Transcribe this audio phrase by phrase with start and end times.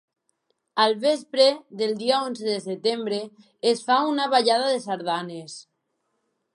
[0.85, 1.45] Al vespre,
[1.81, 3.21] del dia onze de setembre,
[3.73, 5.65] es fa una ballada de sardanes.